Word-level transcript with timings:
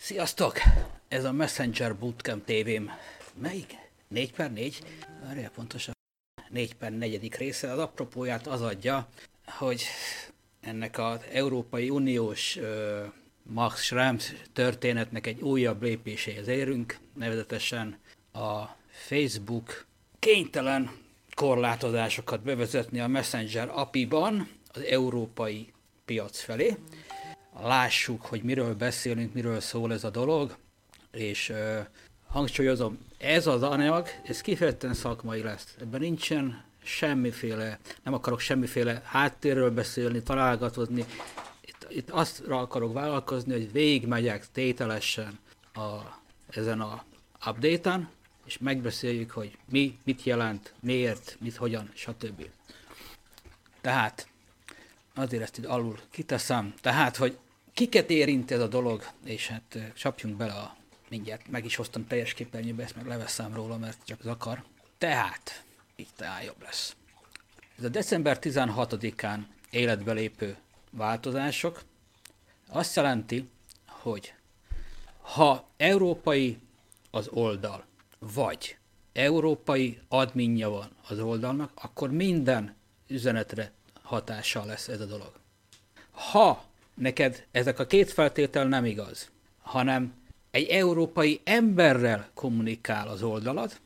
Sziasztok! 0.00 0.58
Ez 1.08 1.24
a 1.24 1.32
Messenger 1.32 1.96
Bootcamp 1.96 2.44
tévém. 2.44 2.90
Melyik? 3.34 3.74
4 4.08 4.32
per 4.32 4.52
4? 4.52 4.78
Várjál 5.24 5.50
pontosan. 5.50 5.94
4 6.48 6.74
per 6.74 6.92
4. 6.92 7.34
része. 7.34 7.72
Az 7.72 7.78
apropóját 7.78 8.46
az 8.46 8.62
adja, 8.62 9.08
hogy 9.46 9.82
ennek 10.60 10.98
az 10.98 11.20
Európai 11.32 11.90
Uniós 11.90 12.56
uh, 12.56 12.64
Max 13.42 13.82
Schrems 13.82 14.32
történetnek 14.52 15.26
egy 15.26 15.40
újabb 15.40 15.82
lépéséhez 15.82 16.48
érünk, 16.48 16.98
nevezetesen 17.14 17.98
a 18.32 18.64
Facebook 18.90 19.86
kénytelen 20.18 20.90
korlátozásokat 21.34 22.42
bevezetni 22.42 23.00
a 23.00 23.06
Messenger 23.06 23.68
apiban 23.74 24.48
az 24.72 24.82
európai 24.82 25.72
piac 26.04 26.40
felé 26.40 26.76
lássuk, 27.62 28.26
hogy 28.26 28.42
miről 28.42 28.74
beszélünk, 28.74 29.34
miről 29.34 29.60
szól 29.60 29.92
ez 29.92 30.04
a 30.04 30.10
dolog, 30.10 30.56
és 31.10 31.48
uh, 31.48 31.78
hangsúlyozom, 32.26 32.98
ez 33.18 33.46
az 33.46 33.62
anyag, 33.62 34.06
ez 34.24 34.40
kifejezetten 34.40 34.94
szakmai 34.94 35.42
lesz. 35.42 35.76
Ebben 35.80 36.00
nincsen 36.00 36.64
semmiféle, 36.82 37.78
nem 38.02 38.14
akarok 38.14 38.40
semmiféle 38.40 39.02
háttérről 39.04 39.70
beszélni, 39.70 40.22
találgatodni. 40.22 41.04
Itt, 41.60 41.86
itt 41.88 42.10
azt 42.10 42.40
akarok 42.48 42.92
vállalkozni, 42.92 43.52
hogy 43.52 43.72
végigmegyek 43.72 44.46
tételesen 44.52 45.38
a, 45.74 45.96
ezen 46.50 46.80
a 46.80 47.04
update-en, 47.46 48.08
és 48.44 48.58
megbeszéljük, 48.58 49.30
hogy 49.30 49.56
mi, 49.70 49.98
mit 50.04 50.22
jelent, 50.22 50.74
miért, 50.80 51.36
mit, 51.40 51.56
hogyan, 51.56 51.90
stb. 51.94 52.48
Tehát, 53.80 54.28
azért 55.14 55.42
ezt 55.42 55.58
itt 55.58 55.66
alul 55.66 55.98
kiteszem, 56.10 56.74
tehát, 56.80 57.16
hogy 57.16 57.38
kiket 57.78 58.10
érint 58.10 58.50
ez 58.50 58.60
a 58.60 58.66
dolog, 58.66 59.04
és 59.24 59.48
hát 59.48 59.78
csapjunk 59.94 60.36
bele 60.36 60.52
a 60.52 60.76
mindjárt 61.08 61.48
meg 61.48 61.64
is 61.64 61.76
hoztam 61.76 62.06
teljes 62.06 62.34
képernyőbe, 62.34 62.82
ezt 62.82 62.96
meg 62.96 63.06
leveszem 63.06 63.54
róla, 63.54 63.76
mert 63.76 63.98
csak 64.04 64.22
zakar. 64.22 64.64
Tehát, 64.98 65.64
így 65.96 66.08
talán 66.16 66.42
jobb 66.42 66.62
lesz. 66.62 66.96
Ez 67.78 67.84
a 67.84 67.88
december 67.88 68.38
16-án 68.40 69.38
életbe 69.70 70.12
lépő 70.12 70.56
változások 70.90 71.82
azt 72.68 72.96
jelenti, 72.96 73.48
hogy 73.86 74.34
ha 75.20 75.68
európai 75.76 76.58
az 77.10 77.28
oldal, 77.28 77.84
vagy 78.18 78.76
európai 79.12 80.00
adminja 80.08 80.68
van 80.68 80.90
az 81.08 81.18
oldalnak, 81.18 81.70
akkor 81.74 82.10
minden 82.10 82.76
üzenetre 83.06 83.72
hatással 84.02 84.66
lesz 84.66 84.88
ez 84.88 85.00
a 85.00 85.06
dolog. 85.06 85.32
Ha 86.10 86.67
neked 86.98 87.46
ezek 87.50 87.78
a 87.78 87.86
két 87.86 88.12
feltétel 88.12 88.64
nem 88.64 88.84
igaz, 88.84 89.30
hanem 89.62 90.12
egy 90.50 90.68
európai 90.68 91.40
emberrel 91.44 92.28
kommunikál 92.34 93.08
az 93.08 93.22
oldalad, 93.22 93.80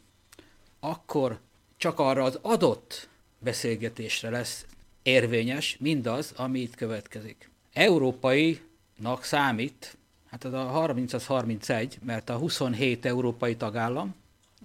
akkor 0.80 1.38
csak 1.76 1.98
arra 1.98 2.24
az 2.24 2.38
adott 2.42 3.08
beszélgetésre 3.38 4.30
lesz 4.30 4.66
érvényes 5.02 5.76
mindaz, 5.80 6.32
ami 6.36 6.60
itt 6.60 6.74
következik. 6.74 7.50
Európainak 7.72 9.22
számít, 9.22 9.96
hát 10.30 10.44
az 10.44 10.52
a 10.52 10.64
30 10.64 11.12
az 11.12 11.26
31, 11.26 11.98
mert 12.04 12.30
a 12.30 12.36
27 12.36 13.06
európai 13.06 13.56
tagállam, 13.56 14.14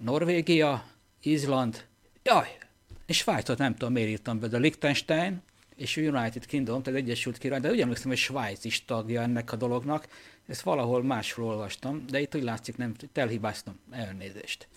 Norvégia, 0.02 0.84
Izland, 1.22 1.84
jaj, 2.22 2.58
és 3.06 3.16
Svájcot 3.16 3.58
nem 3.58 3.72
tudom, 3.72 3.92
miért 3.92 4.08
írtam 4.08 4.40
be, 4.40 4.46
de 4.46 4.58
Liechtenstein, 4.58 5.42
és 5.78 5.96
United 5.96 6.46
Kingdom, 6.46 6.82
tehát 6.82 7.00
Egyesült 7.00 7.38
Király, 7.38 7.60
de 7.60 7.70
úgy 7.70 7.80
emlékszem, 7.80 8.08
hogy 8.08 8.16
Svájc 8.16 8.64
is 8.64 8.84
tagja 8.84 9.22
ennek 9.22 9.52
a 9.52 9.56
dolognak. 9.56 10.08
Ezt 10.46 10.60
valahol 10.60 11.02
máshol 11.02 11.44
olvastam, 11.44 12.06
de 12.06 12.20
itt 12.20 12.34
úgy 12.34 12.42
látszik, 12.42 12.76
nem, 12.76 12.94
elhibáztam, 13.12 13.78
elnézést. 13.90 14.68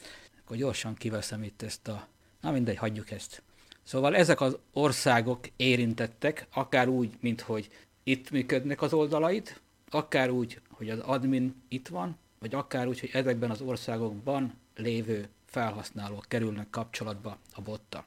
Akkor 0.44 0.58
gyorsan 0.58 0.96
kiveszem 0.96 1.44
itt 1.44 1.62
ezt 1.62 1.88
a... 1.88 2.08
Na 2.42 2.52
mindegy, 2.52 2.78
hagyjuk 2.78 3.12
ezt. 3.12 3.44
Szóval 3.84 4.16
ezek 4.16 4.42
az 4.42 4.58
országok 4.74 5.48
érintettek, 5.56 6.48
akár 6.53 6.88
úgy, 6.88 7.09
mint 7.20 7.42
hogy 7.42 7.70
itt 8.04 8.30
működnek 8.30 8.81
az 8.81 8.94
oldalait, 8.94 9.62
akár 9.90 10.30
úgy, 10.30 10.62
hogy 10.70 10.90
az 10.90 11.00
admin 11.00 11.64
itt 11.68 11.88
van, 11.88 12.18
vagy 12.40 12.56
akár 12.56 12.88
úgy, 12.88 13.00
hogy 13.00 13.09
ezekben 13.14 13.52
az 13.52 13.62
országokban 13.62 14.54
lévő 14.75 15.28
felhasználók 15.46 16.25
kerülnek 16.28 16.70
kapcsolatba 16.70 17.38
a 17.54 17.62
botta. 17.62 18.06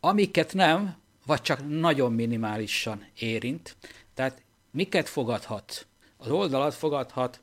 Amiket 0.00 0.54
nem, 0.54 0.96
vagy 1.26 1.40
csak 1.40 1.68
nagyon 1.68 2.12
minimálisan 2.12 3.06
érint. 3.18 3.76
Tehát 4.14 4.42
miket 4.70 5.08
fogadhat? 5.08 5.86
Az 6.16 6.30
oldalat 6.30 6.74
fogadhat 6.74 7.40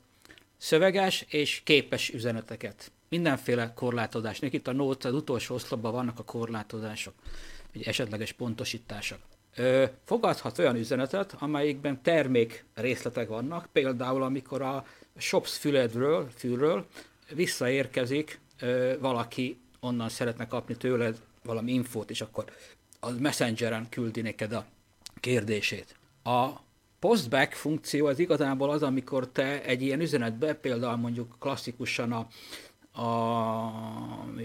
szöveges 0.56 1.24
és 1.28 1.60
képes 1.64 2.08
üzeneteket. 2.08 2.90
Mindenféle 3.08 3.72
korlátozás. 3.74 4.40
Itt 4.40 4.68
a 4.68 4.72
notes, 4.72 5.10
az 5.10 5.16
utolsó 5.16 5.54
oszlopban 5.54 5.92
vannak 5.92 6.18
a 6.18 6.24
korlátozások, 6.24 7.14
vagy 7.72 7.82
esetleges 7.82 8.32
pontosítások. 8.32 9.18
Ö, 9.56 9.84
fogadhat 10.04 10.58
olyan 10.58 10.76
üzenetet, 10.76 11.34
amelyikben 11.38 12.02
termék 12.02 12.64
részletek 12.74 13.28
vannak, 13.28 13.68
például 13.72 14.22
amikor 14.22 14.62
a 14.62 14.86
shops 15.16 15.56
füledről, 15.58 16.28
fülről 16.36 16.86
visszaérkezik 17.34 18.40
ö, 18.60 18.92
valaki, 19.00 19.58
onnan 19.80 20.08
szeretne 20.08 20.46
kapni 20.46 20.76
tőled 20.76 21.20
valami 21.42 21.72
infót, 21.72 22.10
és 22.10 22.20
akkor 22.20 22.44
az 23.04 23.18
Messengeren 23.18 23.88
küldi 23.88 24.20
neked 24.20 24.52
a 24.52 24.64
kérdését. 25.20 25.96
A 26.22 26.48
postback 26.98 27.52
funkció 27.52 28.06
az 28.06 28.18
igazából 28.18 28.70
az, 28.70 28.82
amikor 28.82 29.28
te 29.28 29.62
egy 29.62 29.82
ilyen 29.82 30.00
üzenetbe, 30.00 30.54
például 30.54 30.96
mondjuk 30.96 31.36
klasszikusan 31.38 32.12
a, 32.12 32.26
a 33.02 33.72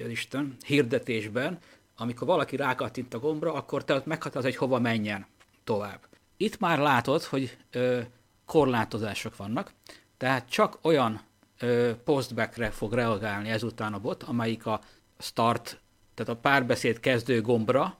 Isten, 0.09 0.55
hirdetésben, 0.65 1.59
amikor 1.97 2.27
valaki 2.27 2.55
rákattint 2.55 3.13
a 3.13 3.19
gombra, 3.19 3.53
akkor 3.53 3.83
te 3.83 3.93
ott 3.93 4.05
meghatározod, 4.05 4.51
hogy 4.51 4.59
hova 4.59 4.79
menjen 4.79 5.25
tovább. 5.63 5.99
Itt 6.37 6.59
már 6.59 6.79
látod, 6.79 7.23
hogy 7.23 7.57
ö, 7.71 8.01
korlátozások 8.45 9.35
vannak, 9.35 9.71
tehát 10.17 10.49
csak 10.49 10.77
olyan 10.81 11.21
ö, 11.59 11.91
postbackre 12.03 12.69
fog 12.69 12.93
reagálni 12.93 13.49
ezután 13.49 13.93
a 13.93 13.99
bot, 13.99 14.23
amelyik 14.23 14.65
a 14.65 14.81
start, 15.19 15.79
tehát 16.13 16.31
a 16.33 16.41
párbeszéd 16.41 16.99
kezdő 16.99 17.41
gombra, 17.41 17.97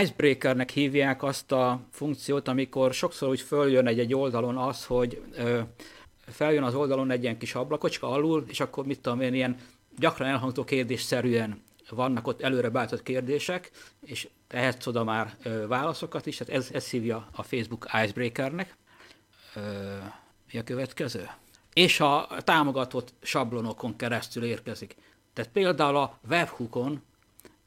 Icebreakernek 0.00 0.70
hívják 0.70 1.22
azt 1.22 1.52
a 1.52 1.80
funkciót, 1.90 2.48
amikor 2.48 2.94
sokszor 2.94 3.28
úgy 3.28 3.40
följön 3.40 3.86
egy, 3.86 3.98
egy 3.98 4.14
oldalon 4.14 4.56
az, 4.56 4.84
hogy 4.84 5.22
ö, 5.32 5.60
feljön 6.26 6.62
az 6.62 6.74
oldalon 6.74 7.10
egy 7.10 7.22
ilyen 7.22 7.38
kis 7.38 7.54
ablakocska 7.54 8.10
alul, 8.10 8.44
és 8.48 8.60
akkor 8.60 8.86
mit 8.86 9.00
tudom 9.00 9.20
én, 9.20 9.34
ilyen 9.34 9.56
gyakran 9.98 10.28
elhangzó 10.28 10.64
kérdésszerűen 10.64 11.62
vannak 11.90 12.26
ott 12.26 12.42
előre 12.42 12.68
beállított 12.68 13.02
kérdések, 13.02 13.70
és 14.00 14.28
tehetsz 14.46 14.86
oda 14.86 15.04
már 15.04 15.36
ö, 15.42 15.66
válaszokat 15.66 16.26
is, 16.26 16.36
tehát 16.36 16.54
ez, 16.54 16.68
ez 16.72 16.90
hívja 16.90 17.28
a 17.32 17.42
Facebook 17.42 17.86
Icebreakernek. 18.02 18.76
Ö, 19.54 19.60
mi 20.52 20.58
a 20.58 20.64
következő? 20.64 21.28
És 21.72 22.00
a 22.00 22.28
támogatott 22.44 23.12
sablonokon 23.22 23.96
keresztül 23.96 24.44
érkezik. 24.44 24.96
Tehát 25.32 25.50
például 25.50 25.96
a 25.96 26.18
webhookon 26.28 27.02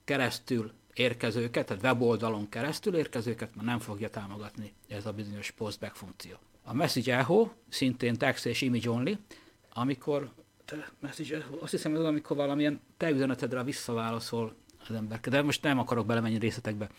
keresztül 0.06 0.72
érkezőket, 0.99 1.65
tehát 1.65 1.83
weboldalon 1.83 2.49
keresztül 2.49 2.95
érkezőket 2.95 3.55
már 3.55 3.65
nem 3.65 3.79
fogja 3.79 4.09
támogatni 4.09 4.73
ez 4.87 5.05
a 5.05 5.11
bizonyos 5.11 5.51
postback 5.51 5.95
funkció. 5.95 6.35
A 6.63 6.73
message 6.73 7.17
echo 7.17 7.49
szintén 7.69 8.17
text 8.17 8.45
és 8.45 8.61
image 8.61 8.89
only, 8.89 9.17
amikor 9.73 10.31
message 10.99 11.35
echo, 11.35 11.57
azt 11.61 11.71
hiszem, 11.71 11.95
hogy 11.95 12.05
amikor 12.05 12.35
valamilyen 12.38 12.81
te 12.97 13.09
üzenetedre 13.09 13.63
visszaválaszol 13.63 14.55
az 14.88 14.95
ember. 14.95 15.19
De 15.19 15.41
most 15.41 15.63
nem 15.63 15.79
akarok 15.79 16.05
belemenni 16.05 16.38
részletekbe. 16.38 16.89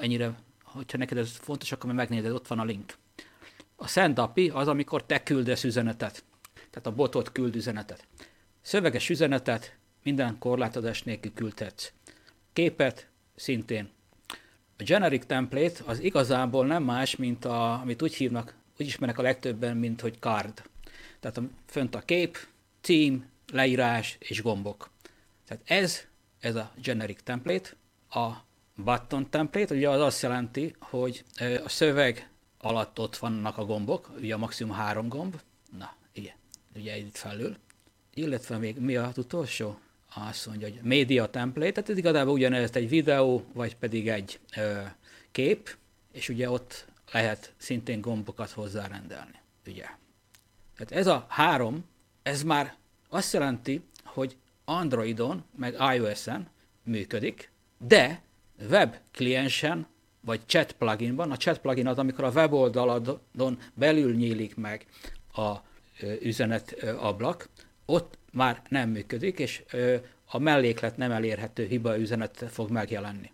Ennyire, 0.00 0.34
hogyha 0.62 0.98
neked 0.98 1.18
ez 1.18 1.36
fontos, 1.36 1.72
akkor 1.72 1.92
megnézed, 1.92 2.32
ott 2.32 2.46
van 2.46 2.58
a 2.58 2.64
link. 2.64 2.94
A 3.76 3.86
send 3.86 4.18
API 4.18 4.48
az, 4.48 4.68
amikor 4.68 5.04
te 5.04 5.22
küldesz 5.22 5.64
üzenetet. 5.64 6.24
Tehát 6.54 6.86
a 6.86 6.94
botot 6.94 7.32
küld 7.32 7.56
üzenetet. 7.56 8.06
Szöveges 8.60 9.10
üzenetet 9.10 9.76
minden 10.02 10.38
korlátozás 10.38 11.02
nélkül 11.02 11.32
küldhetsz 11.34 11.92
képet 12.54 13.08
szintén. 13.34 13.88
A 14.78 14.82
generic 14.82 15.26
template 15.26 15.82
az 15.86 16.00
igazából 16.00 16.66
nem 16.66 16.82
más, 16.82 17.16
mint 17.16 17.44
a, 17.44 17.80
amit 17.80 18.02
úgy 18.02 18.14
hívnak, 18.14 18.54
úgy 18.78 18.86
ismernek 18.86 19.18
a 19.18 19.22
legtöbben, 19.22 19.76
mint 19.76 20.00
hogy 20.00 20.18
card. 20.18 20.62
Tehát 21.20 21.36
a, 21.36 21.42
fönt 21.66 21.94
a 21.94 22.00
kép, 22.00 22.38
cím, 22.80 23.26
leírás 23.52 24.16
és 24.18 24.42
gombok. 24.42 24.90
Tehát 25.46 25.62
ez, 25.66 26.00
ez 26.40 26.54
a 26.54 26.72
generic 26.82 27.22
template. 27.24 27.70
A 28.10 28.30
button 28.74 29.30
template 29.30 29.74
ugye 29.74 29.88
az 29.88 30.00
azt 30.00 30.22
jelenti, 30.22 30.74
hogy 30.78 31.24
a 31.64 31.68
szöveg 31.68 32.28
alatt 32.58 32.98
ott 32.98 33.16
vannak 33.16 33.58
a 33.58 33.64
gombok, 33.64 34.10
ugye 34.16 34.34
a 34.34 34.38
maximum 34.38 34.74
három 34.74 35.08
gomb, 35.08 35.40
na, 35.78 35.94
igen, 36.12 36.34
ugye 36.74 36.96
itt 36.96 37.16
felül. 37.16 37.56
Illetve 38.14 38.56
még 38.56 38.78
mi 38.78 38.96
az 38.96 39.18
utolsó? 39.18 39.78
Azt 40.14 40.46
mondja, 40.46 40.68
hogy 40.68 40.80
media 40.82 41.26
template, 41.26 41.72
tehát 41.72 41.90
ez 41.90 41.96
igazából 41.96 42.32
ugyanez 42.32 42.70
egy 42.72 42.88
videó, 42.88 43.44
vagy 43.52 43.76
pedig 43.76 44.08
egy 44.08 44.40
ö, 44.56 44.80
kép, 45.30 45.76
és 46.12 46.28
ugye 46.28 46.50
ott 46.50 46.86
lehet 47.12 47.52
szintén 47.56 48.00
gombokat 48.00 48.50
hozzárendelni, 48.50 49.40
ugye. 49.66 49.86
Tehát 50.76 50.92
ez 50.92 51.06
a 51.06 51.26
három, 51.28 51.84
ez 52.22 52.42
már 52.42 52.74
azt 53.08 53.32
jelenti, 53.32 53.82
hogy 54.04 54.36
Androidon, 54.64 55.44
meg 55.56 55.76
iOS-en 55.94 56.48
működik, 56.82 57.50
de 57.78 58.22
web 58.70 58.96
kliensen, 59.12 59.86
vagy 60.20 60.40
chat 60.46 60.72
pluginban, 60.72 61.30
a 61.30 61.36
chat 61.36 61.58
plugin 61.58 61.86
az, 61.86 61.98
amikor 61.98 62.24
a 62.24 62.30
weboldaladon 62.30 63.58
belül 63.74 64.14
nyílik 64.14 64.56
meg 64.56 64.86
a 65.32 65.54
üzenet 66.20 66.72
ablak, 66.82 67.48
ott 67.86 68.18
már 68.34 68.62
nem 68.68 68.90
működik, 68.90 69.38
és 69.38 69.62
a 70.26 70.38
melléklet 70.38 70.96
nem 70.96 71.10
elérhető 71.10 71.66
hiba 71.66 71.98
üzenet 71.98 72.44
fog 72.50 72.70
megjelenni. 72.70 73.32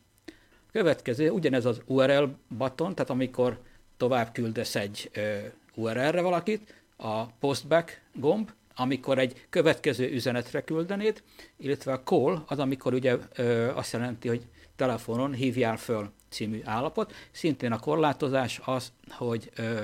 Következő, 0.73 1.31
ugyanez 1.31 1.64
az 1.64 1.81
URL 1.87 2.25
button, 2.49 2.94
tehát 2.94 3.11
amikor 3.11 3.58
tovább 3.97 4.32
küldesz 4.32 4.75
egy 4.75 5.11
URL-re 5.75 6.20
valakit, 6.20 6.75
a 6.97 7.26
postback 7.26 8.00
gomb, 8.14 8.50
amikor 8.75 9.19
egy 9.19 9.47
következő 9.50 10.11
üzenetre 10.12 10.61
küldenéd, 10.61 11.23
illetve 11.56 11.93
a 11.93 12.02
call 12.02 12.43
az, 12.47 12.58
amikor 12.58 12.94
ugye 12.94 13.17
ö, 13.35 13.75
azt 13.75 13.93
jelenti, 13.93 14.29
hogy 14.29 14.47
telefonon 14.76 15.32
hívjál 15.32 15.76
föl 15.76 16.11
című 16.29 16.61
állapot. 16.64 17.12
Szintén 17.31 17.73
a 17.73 17.79
korlátozás 17.79 18.61
az, 18.64 18.93
hogy 19.08 19.50
ö, 19.56 19.81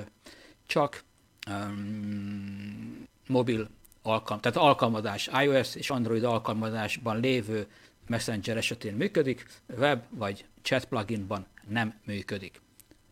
csak 0.67 1.05
um, 1.51 3.07
mobil 3.27 3.69
alkalm, 4.07 4.41
tehát 4.41 4.59
alkalmazás, 4.59 5.31
iOS 5.43 5.75
és 5.75 5.91
Android 5.91 6.25
alkalmazásban 6.25 7.21
lévő 7.21 7.67
Messenger 8.07 8.57
esetén 8.57 8.95
működik, 8.95 9.47
web 9.79 10.03
vagy 10.11 10.45
chat 10.63 10.85
pluginban 10.85 11.47
nem 11.69 11.95
működik. 12.05 12.61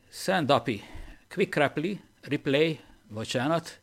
Send 0.09 0.51
API, 0.51 0.83
Quick 1.29 1.55
Reply, 1.55 2.01
Replay, 2.21 2.81
bocsánat, 3.09 3.81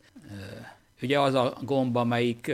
ugye 1.02 1.19
az 1.19 1.34
a 1.34 1.58
gomb, 1.62 1.96
amelyik 1.96 2.52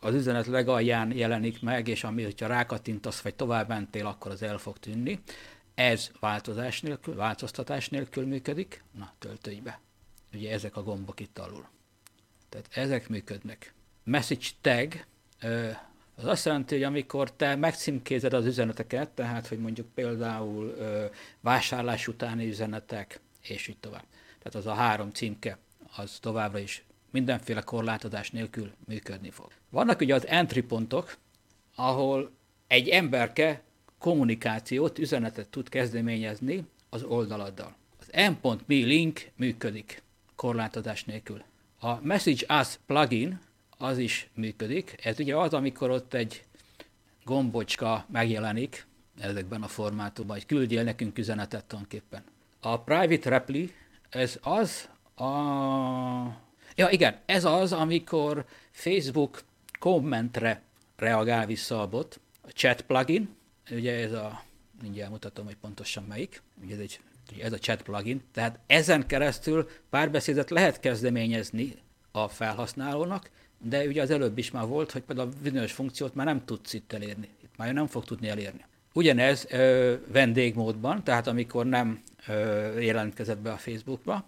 az 0.00 0.14
üzenet 0.14 0.46
legalján 0.46 1.16
jelenik 1.16 1.62
meg, 1.62 1.88
és 1.88 2.04
ami, 2.04 2.22
hogyha 2.22 2.46
rákattintasz, 2.46 3.20
vagy 3.20 3.34
tovább 3.34 3.68
mentél, 3.68 4.06
akkor 4.06 4.30
az 4.30 4.42
el 4.42 4.58
fog 4.58 4.78
tűnni. 4.78 5.20
Ez 5.74 6.10
változás 6.20 6.80
nélkül, 6.80 7.14
változtatás 7.14 7.88
nélkül 7.88 8.26
működik. 8.26 8.84
Na, 8.98 9.12
töltődj 9.18 9.60
be. 9.60 9.80
Ugye 10.34 10.52
ezek 10.52 10.76
a 10.76 10.82
gombok 10.82 11.20
itt 11.20 11.38
alul. 11.38 11.68
Tehát 12.48 12.68
ezek 12.72 13.08
működnek. 13.08 13.72
Message 14.08 14.48
tag, 14.60 15.04
az 16.14 16.24
azt 16.24 16.44
jelenti, 16.44 16.74
hogy 16.74 16.84
amikor 16.84 17.32
te 17.32 17.56
megcímkézed 17.56 18.32
az 18.32 18.46
üzeneteket, 18.46 19.08
tehát, 19.08 19.46
hogy 19.46 19.58
mondjuk 19.58 19.86
például 19.94 20.76
vásárlás 21.40 22.08
utáni 22.08 22.48
üzenetek, 22.48 23.20
és 23.42 23.66
így 23.66 23.78
tovább. 23.78 24.04
Tehát 24.38 24.54
az 24.54 24.66
a 24.66 24.74
három 24.74 25.10
címke, 25.10 25.58
az 25.96 26.18
továbbra 26.20 26.58
is 26.58 26.84
mindenféle 27.10 27.60
korlátozás 27.60 28.30
nélkül 28.30 28.70
működni 28.86 29.30
fog. 29.30 29.52
Vannak 29.70 30.00
ugye 30.00 30.14
az 30.14 30.26
entry 30.26 30.62
pontok, 30.62 31.16
ahol 31.74 32.30
egy 32.66 32.88
emberke 32.88 33.62
kommunikációt, 33.98 34.98
üzenetet 34.98 35.48
tud 35.48 35.68
kezdeményezni 35.68 36.64
az 36.88 37.02
oldaladdal. 37.02 37.76
Az 38.00 38.08
m.me 38.12 38.74
link 38.74 39.30
működik 39.36 40.02
korlátozás 40.36 41.04
nélkül. 41.04 41.42
A 41.80 42.00
Message 42.00 42.60
Us 42.60 42.78
plugin 42.86 43.40
az 43.78 43.98
is 43.98 44.30
működik. 44.34 44.94
Ez 45.02 45.20
ugye 45.20 45.36
az, 45.36 45.54
amikor 45.54 45.90
ott 45.90 46.14
egy 46.14 46.44
gombocska 47.24 48.06
megjelenik 48.12 48.86
ezekben 49.20 49.62
a 49.62 49.68
formátumban, 49.68 50.36
hogy 50.36 50.46
küldjél 50.46 50.82
nekünk 50.82 51.18
üzenetet 51.18 51.64
tulajdonképpen. 51.64 52.22
A 52.60 52.80
Private 52.80 53.30
Reply, 53.30 53.72
ez 54.10 54.38
az 54.42 54.88
a 55.14 55.28
Ja, 56.78 56.88
igen, 56.90 57.18
ez 57.26 57.44
az, 57.44 57.72
amikor 57.72 58.44
Facebook 58.70 59.42
kommentre 59.78 60.62
reagál 60.96 61.46
vissza 61.46 61.80
a 61.80 61.88
bot, 61.88 62.20
a 62.42 62.48
chat 62.50 62.80
plugin, 62.80 63.36
ugye 63.70 63.94
ez 63.94 64.12
a, 64.12 64.42
mindjárt 64.82 65.10
mutatom, 65.10 65.44
hogy 65.44 65.56
pontosan 65.56 66.04
melyik, 66.04 66.42
ugye 66.62 66.74
ez, 66.74 66.80
egy, 66.80 67.00
ez 67.38 67.52
a 67.52 67.58
chat 67.58 67.82
plugin, 67.82 68.22
tehát 68.32 68.58
ezen 68.66 69.06
keresztül 69.06 69.68
párbeszédet 69.90 70.50
lehet 70.50 70.80
kezdeményezni 70.80 71.74
a 72.12 72.28
felhasználónak, 72.28 73.30
de 73.58 73.86
ugye 73.86 74.02
az 74.02 74.10
előbb 74.10 74.38
is 74.38 74.50
már 74.50 74.66
volt, 74.66 74.92
hogy 74.92 75.02
például 75.02 75.28
a 75.28 75.42
bizonyos 75.42 75.72
funkciót 75.72 76.14
már 76.14 76.26
nem 76.26 76.44
tudsz 76.44 76.72
itt 76.72 76.92
elérni, 76.92 77.28
itt 77.42 77.56
már 77.56 77.72
nem 77.72 77.86
fog 77.86 78.04
tudni 78.04 78.28
elérni. 78.28 78.64
Ugyanez 78.92 79.46
ö, 79.50 79.94
vendégmódban, 80.12 81.04
tehát 81.04 81.26
amikor 81.26 81.66
nem 81.66 82.02
ö, 82.26 82.78
jelentkezett 82.78 83.38
be 83.38 83.52
a 83.52 83.56
Facebookba, 83.56 84.24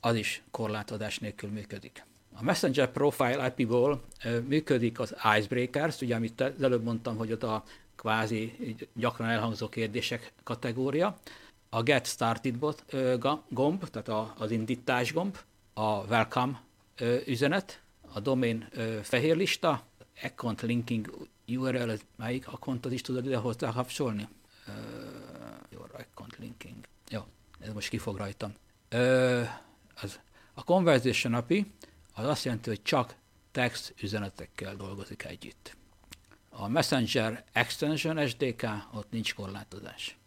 az 0.00 0.14
is 0.14 0.42
korlátozás 0.50 1.18
nélkül 1.18 1.50
működik. 1.50 2.04
A 2.34 2.42
Messenger 2.42 2.92
Profile 2.92 3.54
IP-ból 3.56 4.02
működik 4.46 5.00
az 5.00 5.14
Icebreakers, 5.36 6.00
ugye 6.00 6.14
amit 6.14 6.40
az 6.40 6.62
előbb 6.62 6.82
mondtam, 6.82 7.16
hogy 7.16 7.32
ott 7.32 7.42
a 7.42 7.64
kvázi 7.96 8.76
gyakran 8.94 9.28
elhangzó 9.28 9.68
kérdések 9.68 10.32
kategória, 10.42 11.18
a 11.68 11.82
Get 11.82 12.06
Started 12.06 12.58
bot, 12.58 12.84
gomb, 13.48 13.88
tehát 13.88 14.30
az 14.38 14.50
indítás 14.50 15.12
gomb, 15.12 15.38
a 15.74 16.04
Welcome 16.04 16.60
üzenet, 17.26 17.80
a 18.12 18.20
domain 18.20 18.68
fehér 19.02 19.36
lista, 19.36 19.86
account 20.22 20.60
linking 20.60 21.28
URL, 21.46 21.92
melyik 22.16 22.48
accountot 22.48 22.92
is 22.92 23.00
tudod 23.00 23.26
ide 23.26 23.36
hozzá 23.36 23.72
kapcsolni? 23.72 24.28
Your 25.70 25.90
account 25.92 26.36
linking. 26.38 26.76
Jó, 27.08 27.20
ez 27.58 27.72
most 27.72 27.88
ki 27.88 27.98
fog 27.98 28.16
rajtam. 28.16 28.54
Uh, 28.92 29.48
az, 30.02 30.20
a 30.54 30.64
Conversation 30.64 31.34
API 31.34 31.72
az 32.14 32.26
azt 32.26 32.44
jelenti, 32.44 32.68
hogy 32.68 32.82
csak 32.82 33.14
text 33.50 33.94
üzenetekkel 34.02 34.76
dolgozik 34.76 35.24
együtt. 35.24 35.76
A 36.48 36.68
Messenger 36.68 37.44
Extension 37.52 38.26
SDK, 38.26 38.66
ott 38.94 39.10
nincs 39.10 39.34
korlátozás. 39.34 40.18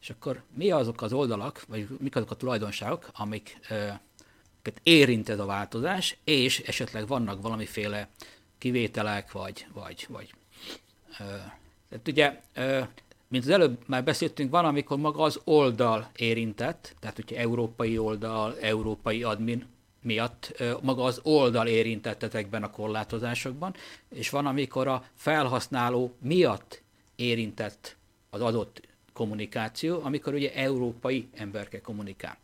És 0.00 0.10
akkor 0.10 0.42
mi 0.54 0.70
azok 0.70 1.02
az 1.02 1.12
oldalak, 1.12 1.64
vagy 1.68 1.88
mik 1.98 2.16
azok 2.16 2.30
a 2.30 2.34
tulajdonságok, 2.34 3.08
amik 3.12 3.58
érint 4.82 5.28
ez 5.28 5.38
a 5.38 5.46
változás, 5.46 6.16
és 6.24 6.60
esetleg 6.60 7.06
vannak 7.06 7.42
valamiféle 7.42 8.08
kivételek, 8.58 9.32
vagy, 9.32 9.66
vagy, 9.72 10.06
vagy 10.08 10.34
tehát 11.88 12.08
ugye 12.08 12.40
mint 13.28 13.44
az 13.44 13.50
előbb 13.50 13.82
már 13.86 14.04
beszéltünk, 14.04 14.50
van, 14.50 14.64
amikor 14.64 14.98
maga 14.98 15.22
az 15.22 15.40
oldal 15.44 16.10
érintett, 16.16 16.94
tehát 17.00 17.16
hogyha 17.16 17.36
európai 17.36 17.98
oldal, 17.98 18.58
európai 18.60 19.22
admin 19.22 19.66
miatt 20.02 20.62
maga 20.82 21.04
az 21.04 21.20
oldal 21.22 21.66
érintett 21.66 22.22
ezekben 22.22 22.62
a 22.62 22.70
korlátozásokban, 22.70 23.74
és 24.08 24.30
van, 24.30 24.46
amikor 24.46 24.88
a 24.88 25.04
felhasználó 25.14 26.14
miatt 26.20 26.82
érintett 27.16 27.96
az 28.30 28.40
adott 28.40 28.80
kommunikáció, 29.12 30.00
amikor 30.02 30.34
ugye 30.34 30.54
európai 30.54 31.28
emberke 31.34 31.80
kommunikál. 31.80 32.38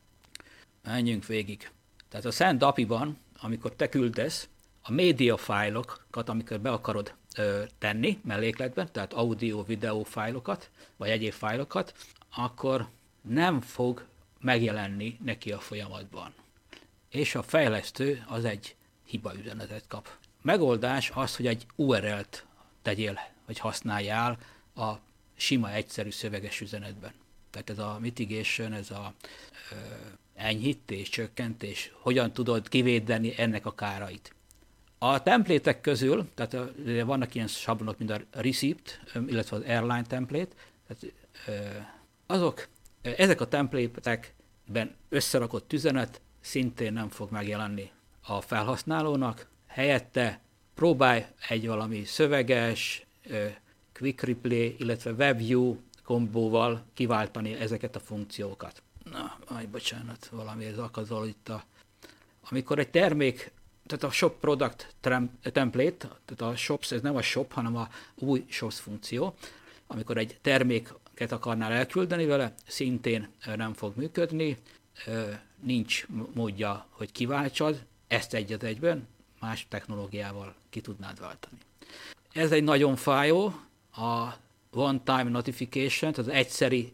Menjünk 0.84 1.26
végig. 1.26 1.70
Tehát 2.12 2.26
a 2.26 2.30
Send 2.30 2.62
API-ban, 2.62 3.18
amikor 3.40 3.74
te 3.74 3.88
küldesz, 3.88 4.48
a 4.82 4.92
média 4.92 5.36
fájlokat, 5.36 6.28
amikor 6.28 6.60
be 6.60 6.70
akarod 6.70 7.14
ö, 7.36 7.62
tenni 7.78 8.20
mellékletben, 8.24 8.92
tehát 8.92 9.12
audio, 9.12 9.64
videó 9.64 10.02
fájlokat, 10.02 10.70
vagy 10.96 11.08
egyéb 11.08 11.32
fájlokat, 11.32 11.94
akkor 12.34 12.88
nem 13.20 13.60
fog 13.60 14.06
megjelenni 14.40 15.18
neki 15.24 15.52
a 15.52 15.58
folyamatban. 15.58 16.34
És 17.08 17.34
a 17.34 17.42
fejlesztő 17.42 18.24
az 18.28 18.44
egy 18.44 18.76
hiba 19.04 19.34
üzenetet 19.34 19.84
kap. 19.88 20.08
Megoldás 20.42 21.10
az, 21.14 21.36
hogy 21.36 21.46
egy 21.46 21.66
URL-t 21.76 22.46
tegyél, 22.82 23.20
vagy 23.46 23.58
használjál 23.58 24.38
a 24.74 24.92
sima, 25.34 25.70
egyszerű 25.70 26.10
szöveges 26.10 26.60
üzenetben. 26.60 27.12
Tehát 27.50 27.70
ez 27.70 27.78
a 27.78 27.98
mitigation, 28.00 28.72
ez 28.72 28.90
a 28.90 29.14
ö, 29.70 29.76
enyhítés, 30.42 31.08
csökkentés, 31.08 31.92
hogyan 32.00 32.32
tudod 32.32 32.68
kivédeni 32.68 33.34
ennek 33.36 33.66
a 33.66 33.74
kárait. 33.74 34.34
A 34.98 35.22
templétek 35.22 35.80
közül, 35.80 36.28
tehát 36.34 36.56
vannak 37.04 37.34
ilyen 37.34 37.46
sablonok, 37.46 37.98
mint 37.98 38.10
a 38.10 38.20
receipt, 38.30 39.00
illetve 39.26 39.56
az 39.56 39.62
airline 39.62 40.02
template, 40.02 40.54
tehát 40.86 41.14
azok, 42.26 42.68
ezek 43.02 43.40
a 43.40 43.48
templétekben 43.48 44.94
összerakott 45.08 45.72
üzenet 45.72 46.20
szintén 46.40 46.92
nem 46.92 47.08
fog 47.08 47.30
megjelenni 47.30 47.90
a 48.26 48.40
felhasználónak, 48.40 49.48
helyette 49.66 50.40
próbálj 50.74 51.26
egy 51.48 51.66
valami 51.66 52.04
szöveges, 52.04 53.06
quick 53.92 54.22
replay, 54.22 54.76
illetve 54.78 55.10
WebView 55.10 55.76
kombóval 56.04 56.84
kiváltani 56.94 57.52
ezeket 57.52 57.96
a 57.96 58.00
funkciókat. 58.00 58.82
Na, 59.10 59.38
aj, 59.44 59.66
bocsánat, 59.66 60.26
valami 60.26 60.64
ez 60.64 60.78
akadol 60.78 61.26
itt 61.26 61.48
a... 61.48 61.64
Amikor 62.50 62.78
egy 62.78 62.90
termék 62.90 63.52
tehát 63.86 64.04
a 64.04 64.10
shop 64.10 64.40
product 64.40 64.94
template, 65.42 66.08
tehát 66.24 66.54
a 66.54 66.56
shops, 66.56 66.90
ez 66.90 67.00
nem 67.00 67.16
a 67.16 67.22
shop, 67.22 67.52
hanem 67.52 67.76
a 67.76 67.88
új 68.14 68.44
shops 68.48 68.80
funkció, 68.80 69.34
amikor 69.86 70.16
egy 70.16 70.38
terméket 70.42 71.32
akarnál 71.32 71.72
elküldeni 71.72 72.24
vele, 72.24 72.54
szintén 72.66 73.28
nem 73.56 73.74
fog 73.74 73.96
működni, 73.96 74.56
nincs 75.60 76.06
módja, 76.34 76.86
hogy 76.90 77.12
kiváltsad, 77.12 77.84
ezt 78.06 78.34
egyet 78.34 78.62
egyben, 78.62 79.08
más 79.40 79.66
technológiával 79.68 80.54
ki 80.70 80.80
tudnád 80.80 81.20
váltani. 81.20 81.58
Ez 82.32 82.52
egy 82.52 82.64
nagyon 82.64 82.96
fájó, 82.96 83.54
a 83.96 84.28
one-time 84.70 85.22
notification, 85.22 86.12
tehát 86.12 86.30
az 86.30 86.36
egyszeri 86.36 86.92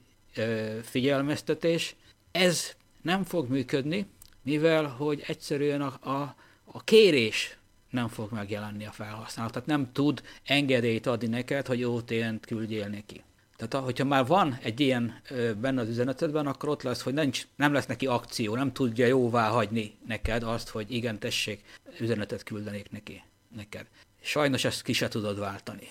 figyelmeztetés. 0.83 1.95
Ez 2.33 2.77
nem 3.03 3.25
fog 3.25 3.49
működni, 3.49 4.07
mivel 4.43 4.87
hogy 4.87 5.25
egyszerűen 5.27 5.83
a, 5.83 6.11
a, 6.11 6.35
a 6.65 6.85
kérés 6.85 7.59
nem 7.91 8.09
fog 8.09 8.33
megjelenni 8.33 8.87
a 8.87 8.91
felhasználó. 8.91 9.51
Tehát 9.51 9.69
nem 9.69 9.93
tud 9.93 10.23
engedélyt 10.45 11.07
adni 11.07 11.27
neked, 11.27 11.67
hogy 11.67 11.85
OTN-t 11.85 12.47
küldjél 12.47 12.89
neki. 12.89 13.23
Tehát 13.57 13.85
hogyha 13.85 14.05
már 14.05 14.27
van 14.27 14.59
egy 14.63 14.81
ilyen 14.81 15.21
benne 15.61 15.81
az 15.81 15.89
üzenetedben, 15.89 16.47
akkor 16.47 16.69
ott 16.69 16.83
lesz, 16.83 17.03
hogy 17.03 17.15
nincs, 17.15 17.47
nem 17.57 17.73
lesz 17.73 17.87
neki 17.87 18.07
akció, 18.07 18.55
nem 18.55 18.73
tudja 18.73 19.07
jóvá 19.07 19.49
hagyni 19.49 19.95
neked 20.07 20.43
azt, 20.43 20.69
hogy 20.69 20.93
igen, 20.93 21.19
tessék, 21.19 21.65
üzenetet 22.01 22.43
küldenék 22.43 22.91
neki, 22.91 23.23
neked. 23.57 23.87
Sajnos 24.21 24.65
ezt 24.65 24.83
ki 24.83 24.93
se 24.93 25.09
tudod 25.09 25.39
váltani. 25.39 25.89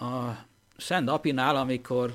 A 0.00 0.44
Send 0.76 1.08
API-nál, 1.08 1.56
amikor 1.56 2.14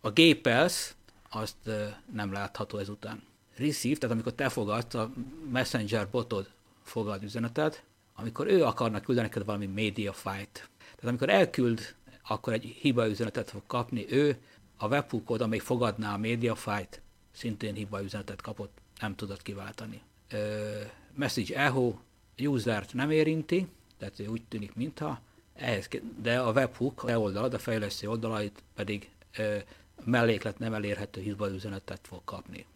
a 0.00 0.10
gépelsz, 0.10 0.96
azt 1.30 1.70
nem 2.12 2.32
látható 2.32 2.78
ezután. 2.78 3.22
Receive, 3.56 3.98
tehát 3.98 4.14
amikor 4.14 4.32
te 4.32 4.48
fogadsz, 4.48 4.94
a 4.94 5.10
Messenger 5.50 6.08
botod 6.08 6.50
fogad 6.82 7.22
üzenetet, 7.22 7.82
amikor 8.14 8.46
ő 8.46 8.64
akarnak 8.64 9.02
küldeni 9.02 9.26
neked 9.26 9.44
valami 9.44 9.66
media 9.66 10.12
fight. 10.12 10.68
Tehát 10.78 11.04
amikor 11.04 11.28
elküld, 11.28 11.94
akkor 12.28 12.52
egy 12.52 12.64
hiba 12.64 13.08
üzenetet 13.08 13.50
fog 13.50 13.62
kapni 13.66 14.06
ő, 14.08 14.36
a 14.76 14.88
webhookod, 14.88 15.40
amely 15.40 15.58
fogadná 15.58 16.14
a 16.14 16.18
media 16.18 16.54
fight, 16.54 17.00
szintén 17.32 17.74
hiba 17.74 18.02
üzenetet 18.02 18.40
kapott, 18.40 18.78
nem 19.00 19.14
tudod 19.14 19.42
kiváltani. 19.42 20.00
Ö, 20.30 20.80
message 21.14 21.56
echo 21.56 21.94
usert 22.38 22.94
nem 22.94 23.10
érinti, 23.10 23.66
tehát 23.98 24.18
ő 24.18 24.26
úgy 24.26 24.42
tűnik, 24.48 24.74
mintha, 24.74 25.20
ehhez, 25.54 25.88
de 26.22 26.40
a 26.40 26.52
webhook, 26.52 27.02
a 27.02 27.18
oldalad, 27.18 27.54
a 27.54 27.58
fejlesztő 27.58 28.08
oldalait 28.08 28.62
pedig 28.74 29.10
ö, 29.36 29.56
melléklet 30.04 30.58
nem 30.58 30.74
elérhető 30.74 31.20
hiba 31.20 31.50
üzenetet 31.50 32.00
fog 32.06 32.24
kapni. 32.24 32.66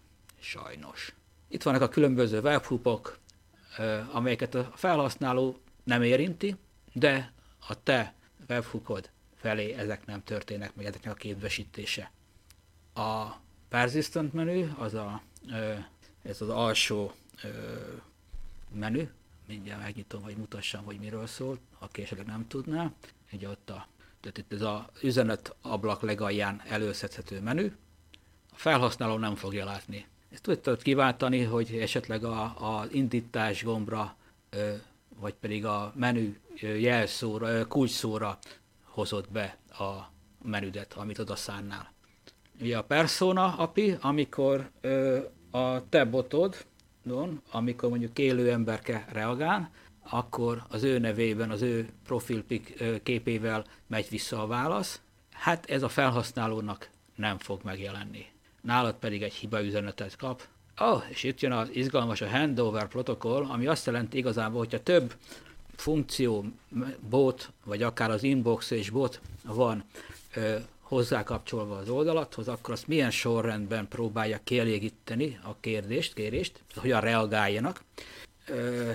Sajnos. 0.41 1.15
Itt 1.49 1.63
vannak 1.63 1.83
a 1.83 1.89
különböző 1.89 2.41
webhookok, 2.41 3.19
amelyeket 4.13 4.55
a 4.55 4.73
felhasználó 4.75 5.61
nem 5.85 6.03
érinti, 6.03 6.57
de 6.93 7.33
a 7.69 7.83
te 7.83 8.15
webhookod 8.49 9.11
felé 9.37 9.73
ezek 9.73 10.07
nem 10.07 10.25
történnek 10.25 10.75
meg, 10.75 10.87
ezeknek 10.87 11.13
a 11.13 11.17
képbesítése. 11.17 12.11
A 12.95 13.27
persistent 13.69 14.33
menü, 14.33 14.71
az 14.79 14.95
a, 14.95 15.23
ez 16.23 16.41
az 16.41 16.49
alsó 16.49 17.13
menü, 18.75 19.11
mindjárt 19.47 19.83
megnyitom, 19.83 20.23
hogy 20.23 20.37
mutassam, 20.37 20.85
hogy 20.85 20.99
miről 20.99 21.27
szól, 21.27 21.59
aki 21.79 22.03
esetleg 22.03 22.27
nem 22.27 22.47
tudná. 22.49 22.93
Ugye 23.33 23.49
ott 23.49 23.71
a, 23.71 23.87
tehát 24.23 24.39
itt 24.39 24.53
ez 24.53 24.61
az 24.61 24.81
üzenet 25.03 25.55
ablak 25.63 26.03
legalján 26.03 26.63
előszedhető 26.69 27.41
menü. 27.41 27.73
A 28.51 28.57
felhasználó 28.57 29.17
nem 29.17 29.35
fogja 29.35 29.65
látni 29.65 30.07
ezt 30.33 30.43
tudtad 30.43 30.83
kiváltani, 30.83 31.43
hogy 31.43 31.77
esetleg 31.81 32.25
a, 32.25 32.43
a 32.43 32.87
indítás 32.91 33.65
gombra, 33.65 34.17
vagy 35.21 35.35
pedig 35.35 35.65
a 35.65 35.93
menü 35.97 36.37
jelszóra, 36.61 37.67
kulcsszóra 37.67 38.39
hozott 38.85 39.31
be 39.31 39.57
a 39.69 40.11
menüdet, 40.45 40.93
amit 40.93 41.19
oda 41.19 41.37
szánnál. 41.37 41.93
Ugye 42.61 42.79
a 42.79 42.85
persona 42.85 43.55
API, 43.57 43.97
amikor 44.01 44.71
a 45.51 45.89
te 45.89 46.05
botod, 46.05 46.65
amikor 47.51 47.89
mondjuk 47.89 48.19
élő 48.19 48.51
emberke 48.51 49.07
reagál, 49.13 49.71
akkor 50.11 50.63
az 50.69 50.83
ő 50.83 50.99
nevében, 50.99 51.51
az 51.51 51.63
ő 51.63 51.89
profil 52.05 52.45
képével 53.03 53.65
megy 53.87 54.07
vissza 54.11 54.43
a 54.43 54.47
válasz. 54.47 55.01
Hát 55.33 55.71
ez 55.71 55.83
a 55.83 55.89
felhasználónak 55.89 56.91
nem 57.17 57.39
fog 57.39 57.61
megjelenni 57.65 58.33
nálad 58.63 58.95
pedig 58.95 59.23
egy 59.23 59.33
hiba 59.33 59.63
üzenetet 59.63 60.17
kap. 60.17 60.43
Oh, 60.79 61.03
és 61.09 61.23
itt 61.23 61.41
jön 61.41 61.53
az 61.53 61.69
izgalmas 61.73 62.21
a 62.21 62.29
handover 62.29 62.89
protokoll, 62.89 63.45
ami 63.45 63.67
azt 63.67 63.87
jelenti 63.87 64.17
igazából, 64.17 64.59
hogyha 64.59 64.83
több 64.83 65.15
funkció, 65.77 66.45
bot, 67.09 67.51
vagy 67.65 67.83
akár 67.83 68.11
az 68.11 68.23
inbox 68.23 68.71
és 68.71 68.91
bot 68.91 69.21
van 69.45 69.85
ö, 70.35 70.57
hozzákapcsolva 70.81 71.77
az 71.77 71.89
oldalathoz, 71.89 72.49
akkor 72.49 72.75
azt 72.75 72.87
milyen 72.87 73.11
sorrendben 73.11 73.89
próbálja 73.89 74.41
kielégíteni 74.45 75.39
a 75.43 75.57
kérdést, 75.61 76.15
kérést, 76.15 76.61
hogyan 76.77 77.01
reagáljanak. 77.01 77.83
Ö, 78.47 78.91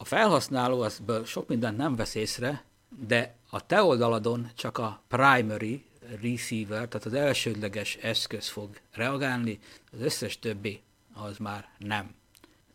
a 0.00 0.04
felhasználó 0.04 0.80
azból 0.80 1.24
sok 1.24 1.48
mindent 1.48 1.76
nem 1.76 1.96
vesz 1.96 2.14
észre, 2.14 2.64
de 3.06 3.34
a 3.50 3.66
te 3.66 3.82
oldaladon 3.82 4.50
csak 4.54 4.78
a 4.78 5.02
primary 5.08 5.84
receiver, 6.22 6.88
tehát 6.88 7.06
az 7.06 7.14
elsődleges 7.14 7.96
eszköz 7.96 8.48
fog 8.48 8.80
reagálni, 8.92 9.58
az 9.92 10.00
összes 10.00 10.38
többi 10.38 10.80
az 11.14 11.36
már 11.38 11.68
nem. 11.78 12.14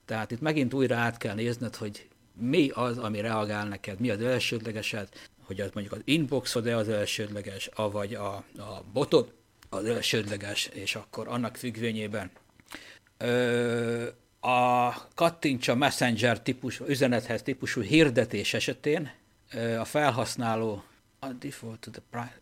Tehát 0.06 0.32
itt 0.32 0.42
megint 0.42 0.74
újra 0.74 0.96
át 0.96 1.18
kell 1.18 1.36
nézned, 1.36 1.76
hogy 1.76 2.08
mi 2.34 2.70
az, 2.70 2.98
ami 2.98 3.22
reagál 3.22 3.68
neked, 3.68 4.00
mi 4.00 4.10
az 4.10 4.22
elsődlegesed, 4.22 5.10
hogy 5.44 5.62
az 5.62 5.70
mondjuk 5.74 5.96
az 5.96 6.02
inboxod-e 6.04 6.78
az 6.78 6.90
elsődleges, 6.90 7.70
vagy 7.76 8.14
a, 8.14 8.34
a 8.58 8.84
botod 8.94 9.34
az 9.70 9.86
elsődleges, 9.86 10.66
és 10.66 10.96
akkor 10.96 11.28
annak 11.28 11.56
függvényében 11.56 12.32
ö, 13.18 14.08
a 14.46 14.94
kattintsa 15.16 15.76
messenger 15.76 16.42
típusú, 16.42 16.86
üzenethez 16.86 17.42
típusú 17.42 17.82
hirdetés 17.82 18.54
esetén 18.54 19.12
a 19.80 19.86
felhasználó 19.86 20.84
a 21.20 21.28
default 21.28 21.80
to 21.80 21.92
the 21.92 22.02
prime, 22.10 22.42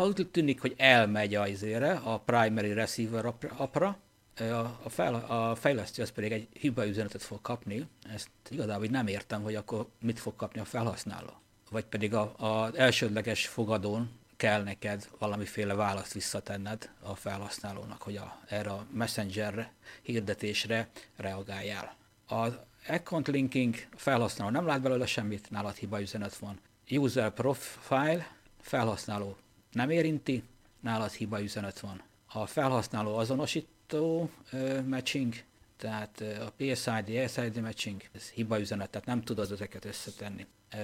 úgy 0.00 0.28
tűnik, 0.30 0.60
hogy 0.60 0.74
elmegy 0.76 1.34
a 1.34 1.46
izére, 1.46 1.92
a 1.92 2.18
primary 2.18 2.72
receiver 2.72 3.34
apra, 3.56 3.98
a, 4.38 4.42
a, 4.82 4.88
fel, 4.88 5.14
a 5.14 5.54
fejlesztő 5.54 6.02
az 6.02 6.10
pedig 6.10 6.32
egy 6.32 6.48
hiba 6.52 6.86
üzenetet 6.86 7.22
fog 7.22 7.40
kapni, 7.40 7.86
ezt 8.14 8.30
igazából 8.48 8.86
nem 8.86 9.06
értem, 9.06 9.42
hogy 9.42 9.54
akkor 9.54 9.86
mit 10.00 10.18
fog 10.18 10.36
kapni 10.36 10.60
a 10.60 10.64
felhasználó. 10.64 11.32
Vagy 11.70 11.84
pedig 11.84 12.14
az 12.14 12.74
elsődleges 12.74 13.46
fogadón 13.46 14.10
kell 14.40 14.62
neked 14.62 15.08
valamiféle 15.18 15.74
választ 15.74 16.12
visszatenned 16.12 16.90
a 17.02 17.14
felhasználónak, 17.14 18.02
hogy 18.02 18.16
a, 18.16 18.40
erre 18.48 18.70
a 18.70 18.86
messenger 18.90 19.70
hirdetésre 20.02 20.88
reagáljál. 21.16 21.96
Az 22.26 22.52
account 22.88 23.28
linking 23.28 23.74
felhasználó 23.96 24.50
nem 24.50 24.66
lát 24.66 24.80
belőle 24.80 25.06
semmit, 25.06 25.50
nálad 25.50 25.76
hiba 25.76 26.00
üzenet 26.00 26.36
van. 26.36 26.60
User 26.90 27.30
profile, 27.30 28.32
felhasználó 28.60 29.36
nem 29.72 29.90
érinti, 29.90 30.42
nálad 30.80 31.10
hiba 31.10 31.42
üzenet 31.42 31.80
van. 31.80 32.02
A 32.32 32.46
felhasználó 32.46 33.16
azonosító 33.16 34.30
uh, 34.52 34.84
matching, 34.86 35.34
tehát 35.76 36.20
a 36.20 36.52
PSID, 36.56 37.30
SID 37.30 37.60
matching, 37.60 38.02
ez 38.12 38.28
hiba 38.28 38.60
üzenet, 38.60 38.90
tehát 38.90 39.06
nem 39.06 39.22
tudod 39.22 39.50
ezeket 39.50 39.84
összetenni. 39.84 40.46
Uh, 40.74 40.80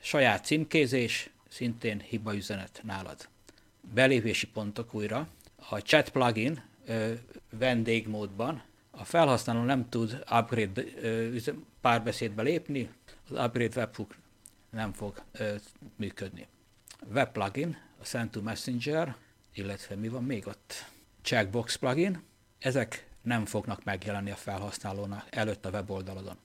saját 0.00 0.44
címkézés, 0.44 1.30
szintén 1.48 2.00
hiba 2.00 2.34
üzenet 2.34 2.80
nálad. 2.84 3.28
Belépési 3.94 4.46
pontok 4.46 4.94
újra. 4.94 5.28
A 5.70 5.78
chat 5.78 6.08
plugin 6.08 6.62
uh, 6.88 7.12
vendégmódban 7.50 8.62
a 8.90 9.04
felhasználó 9.04 9.62
nem 9.62 9.88
tud 9.88 10.24
upgrade 10.30 10.82
uh, 10.82 11.36
párbeszédbe 11.80 12.42
lépni, 12.42 12.90
az 13.28 13.44
upgrade 13.44 13.80
webhook 13.80 14.14
nem 14.70 14.92
fog 14.92 15.22
uh, 15.40 15.54
működni 15.96 16.46
web 17.06 17.32
plugin, 17.32 17.76
a 18.00 18.04
Send 18.04 18.30
to 18.30 18.40
Messenger, 18.42 19.16
illetve 19.54 19.94
mi 19.94 20.08
van 20.08 20.24
még 20.24 20.46
ott? 20.46 20.84
Checkbox 21.22 21.76
plugin, 21.76 22.22
ezek 22.58 23.06
nem 23.22 23.46
fognak 23.46 23.84
megjelenni 23.84 24.30
a 24.30 24.36
felhasználónak 24.36 25.26
előtt 25.30 25.64
a 25.64 25.70
weboldaladon. 25.70 26.36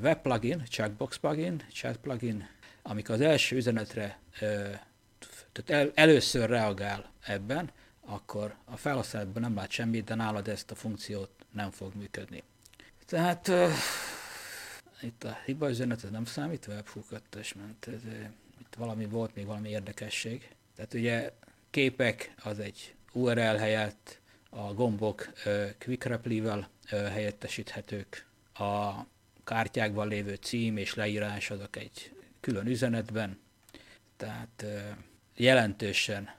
Web 0.00 0.22
plugin, 0.22 0.64
checkbox 0.68 1.16
plugin, 1.16 1.62
chat 1.72 1.96
plugin, 1.96 2.48
amikor 2.82 3.14
az 3.14 3.20
első 3.20 3.56
üzenetre 3.56 4.18
tehát 5.52 5.70
el, 5.84 5.90
először 5.94 6.48
reagál 6.48 7.12
ebben, 7.20 7.70
akkor 8.00 8.54
a 8.64 8.76
felhasználóban 8.76 9.42
nem 9.42 9.54
lát 9.54 9.70
semmit, 9.70 10.04
de 10.04 10.14
nálad 10.14 10.48
ezt 10.48 10.70
a 10.70 10.74
funkciót 10.74 11.30
nem 11.52 11.70
fog 11.70 11.94
működni. 11.94 12.42
Tehát 13.06 13.48
uh, 13.48 13.70
itt 15.00 15.24
a 15.24 15.38
hiba 15.44 15.70
üzenet, 15.70 16.04
ez 16.04 16.10
nem 16.10 16.24
számít, 16.24 16.66
webhook 16.66 17.10
ment. 17.54 17.86
Ez, 17.86 18.00
itt 18.60 18.74
valami 18.78 19.06
volt, 19.06 19.34
még 19.34 19.46
valami 19.46 19.68
érdekesség. 19.68 20.48
Tehát 20.76 20.94
ugye 20.94 21.32
képek 21.70 22.34
az 22.42 22.58
egy 22.58 22.94
URL 23.12 23.56
helyett, 23.56 24.20
a 24.50 24.74
gombok 24.74 25.32
uh, 25.46 25.70
Quick 25.78 26.04
Reply-vel 26.04 26.68
uh, 26.92 27.08
helyettesíthetők, 27.08 28.26
a 28.54 28.92
kártyákban 29.44 30.08
lévő 30.08 30.34
cím 30.34 30.76
és 30.76 30.94
leírás 30.94 31.50
azok 31.50 31.76
egy 31.76 32.12
külön 32.40 32.66
üzenetben, 32.66 33.38
tehát 34.16 34.64
jelentősen 35.36 36.30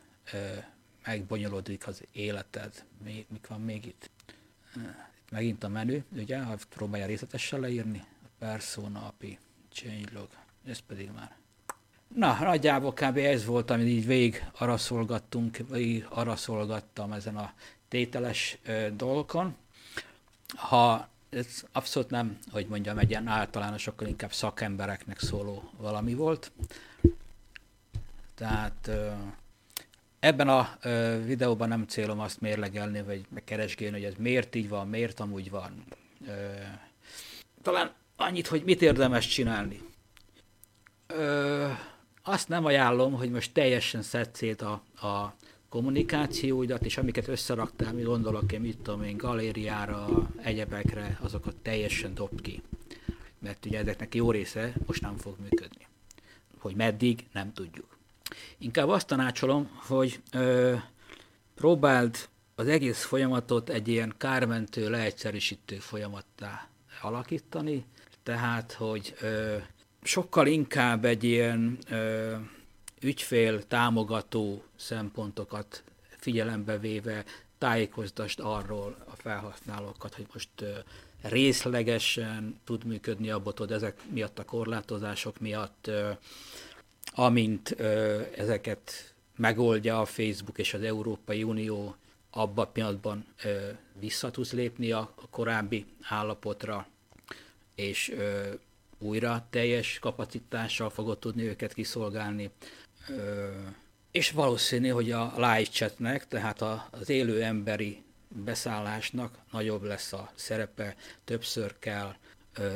megbonyolódik 1.05 1.88
az 1.88 2.03
életed. 2.12 2.86
Mik 3.03 3.48
van 3.48 3.62
még 3.62 3.86
itt? 3.86 4.10
Itt 4.75 5.31
megint 5.31 5.63
a 5.63 5.67
menü, 5.67 6.03
ugye, 6.15 6.41
ha 6.41 6.58
próbálja 6.70 7.05
részletesen 7.05 7.60
leírni, 7.60 8.03
Persona 8.39 9.05
API, 9.08 9.38
changelog, 9.72 10.29
ez 10.65 10.79
pedig 10.79 11.10
már. 11.15 11.36
Na, 12.15 12.38
nagyjából 12.39 12.93
kb. 12.93 13.17
ez 13.17 13.46
volt, 13.46 13.70
amit 13.70 13.88
így 13.88 14.05
végig 14.05 14.46
araszolgattunk, 14.58 15.58
végig 15.70 16.05
araszolgattam 16.10 17.12
ezen 17.12 17.38
a 17.38 17.53
tételes 17.88 18.58
ö, 18.63 18.88
dolgokon. 18.96 19.55
Ha 20.48 21.10
ez 21.31 21.63
abszolút 21.71 22.09
nem, 22.09 22.38
hogy 22.51 22.67
mondjam, 22.67 22.97
egy 22.97 23.09
ilyen 23.09 23.27
általános, 23.27 23.88
akkor 23.88 24.07
inkább 24.07 24.33
szakembereknek 24.33 25.19
szóló 25.19 25.71
valami 25.77 26.13
volt. 26.13 26.51
Tehát 28.35 28.89
ebben 30.19 30.47
a 30.47 30.77
videóban 31.25 31.67
nem 31.67 31.85
célom 31.88 32.19
azt 32.19 32.41
mérlegelni, 32.41 33.01
vagy 33.01 33.25
megkeresgélni, 33.29 33.95
hogy 33.95 34.11
ez 34.11 34.17
miért 34.17 34.55
így 34.55 34.69
van, 34.69 34.88
miért 34.88 35.19
amúgy 35.19 35.50
van. 35.50 35.83
Talán 37.61 37.93
annyit, 38.15 38.47
hogy 38.47 38.63
mit 38.63 38.81
érdemes 38.81 39.27
csinálni. 39.27 39.81
Azt 42.23 42.47
nem 42.47 42.65
ajánlom, 42.65 43.13
hogy 43.13 43.31
most 43.31 43.53
teljesen 43.53 44.01
szed 44.01 44.35
szét 44.35 44.61
a, 44.61 44.71
a 45.07 45.35
kommunikációidat, 45.71 46.85
és 46.85 46.97
amiket 46.97 47.27
összeraktál, 47.27 47.93
mi 47.93 48.01
gondolok 48.01 48.51
én, 48.51 48.61
mit 48.61 48.77
tudom 48.77 49.03
én, 49.03 49.17
galériára, 49.17 50.29
egyebekre, 50.41 51.17
azokat 51.21 51.55
teljesen 51.55 52.13
dob 52.13 52.41
ki. 52.41 52.61
Mert 53.39 53.65
ugye 53.65 53.79
ezeknek 53.79 54.15
jó 54.15 54.31
része 54.31 54.73
most 54.85 55.01
nem 55.01 55.17
fog 55.17 55.35
működni. 55.41 55.87
Hogy 56.57 56.75
meddig, 56.75 57.25
nem 57.33 57.53
tudjuk. 57.53 57.97
Inkább 58.57 58.89
azt 58.89 59.07
tanácsolom, 59.07 59.69
hogy 59.87 60.21
ö, 60.31 60.75
próbáld 61.55 62.29
az 62.55 62.67
egész 62.67 63.03
folyamatot 63.03 63.69
egy 63.69 63.87
ilyen 63.87 64.13
kármentő, 64.17 64.89
leegyszerűsítő 64.89 65.75
folyamattá 65.75 66.67
alakítani, 67.01 67.85
tehát, 68.23 68.71
hogy 68.71 69.13
ö, 69.21 69.55
sokkal 70.03 70.47
inkább 70.47 71.05
egy 71.05 71.23
ilyen 71.23 71.77
ö, 71.89 72.35
ügyfél 73.01 73.67
támogató 73.67 74.63
szempontokat 74.75 75.84
figyelembe 76.17 76.77
véve 76.77 77.24
tájékoztasd 77.58 78.39
arról 78.39 79.05
a 79.08 79.15
felhasználókat, 79.15 80.15
hogy 80.15 80.27
most 80.34 80.50
részlegesen 81.22 82.60
tud 82.63 82.84
működni 82.84 83.29
a 83.29 83.39
botod 83.39 83.72
ezek 83.72 84.01
miatt 84.10 84.39
a 84.39 84.46
korlátozások 84.46 85.39
miatt, 85.39 85.91
amint 87.12 87.72
ezeket 88.36 89.13
megoldja 89.36 90.00
a 90.00 90.05
Facebook 90.05 90.58
és 90.58 90.74
az 90.74 90.81
Európai 90.81 91.43
Unió, 91.43 91.96
abban 92.31 92.65
a 92.65 92.70
pillanatban 92.70 93.25
vissza 94.00 94.31
tudsz 94.31 94.51
lépni 94.51 94.91
a, 94.91 95.13
korábbi 95.29 95.86
állapotra, 96.01 96.88
és 97.75 98.15
újra 98.98 99.48
teljes 99.50 100.00
kapacitással 100.00 100.89
fogod 100.89 101.20
tudni 101.20 101.43
őket 101.43 101.74
kiszolgálni. 101.74 102.50
És 104.12 104.31
valószínű, 104.31 104.89
hogy 104.89 105.12
a 105.12 105.34
live 105.36 105.63
chatnek, 105.63 106.27
tehát 106.27 106.62
az 106.91 107.10
élő 107.10 107.43
emberi 107.43 108.03
beszállásnak 108.27 109.38
nagyobb 109.51 109.84
lesz 109.84 110.13
a 110.13 110.31
szerepe, 110.36 110.96
többször 111.24 111.79
kell 111.79 112.15